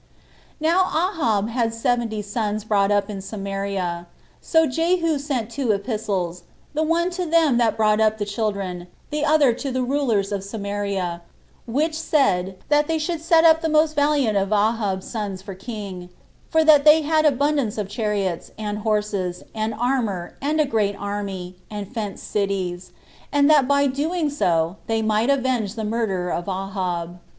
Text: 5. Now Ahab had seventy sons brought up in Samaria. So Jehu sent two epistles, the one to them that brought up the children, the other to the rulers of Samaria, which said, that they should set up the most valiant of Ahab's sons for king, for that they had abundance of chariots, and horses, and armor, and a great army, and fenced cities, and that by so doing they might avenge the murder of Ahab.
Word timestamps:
5. 0.53 0.61
Now 0.61 0.87
Ahab 1.11 1.47
had 1.49 1.75
seventy 1.75 2.23
sons 2.23 2.63
brought 2.63 2.89
up 2.89 3.07
in 3.07 3.21
Samaria. 3.21 4.07
So 4.41 4.65
Jehu 4.65 5.19
sent 5.19 5.51
two 5.51 5.71
epistles, 5.73 6.41
the 6.73 6.81
one 6.81 7.11
to 7.11 7.23
them 7.23 7.59
that 7.59 7.77
brought 7.77 7.99
up 8.01 8.17
the 8.17 8.25
children, 8.25 8.87
the 9.11 9.23
other 9.23 9.53
to 9.53 9.71
the 9.71 9.83
rulers 9.83 10.31
of 10.31 10.43
Samaria, 10.43 11.21
which 11.67 11.93
said, 11.93 12.57
that 12.69 12.87
they 12.87 12.97
should 12.97 13.21
set 13.21 13.43
up 13.43 13.61
the 13.61 13.69
most 13.69 13.93
valiant 13.95 14.35
of 14.37 14.51
Ahab's 14.51 15.07
sons 15.07 15.43
for 15.43 15.53
king, 15.53 16.09
for 16.49 16.63
that 16.63 16.83
they 16.83 17.03
had 17.03 17.23
abundance 17.23 17.77
of 17.77 17.87
chariots, 17.87 18.49
and 18.57 18.79
horses, 18.79 19.43
and 19.53 19.71
armor, 19.75 20.33
and 20.41 20.59
a 20.59 20.65
great 20.65 20.95
army, 20.95 21.57
and 21.69 21.87
fenced 21.93 22.25
cities, 22.27 22.91
and 23.31 23.47
that 23.51 23.67
by 23.67 23.85
so 23.85 23.91
doing 23.91 24.31
they 24.87 25.03
might 25.03 25.29
avenge 25.29 25.75
the 25.75 25.83
murder 25.83 26.31
of 26.31 26.47
Ahab. 26.49 27.19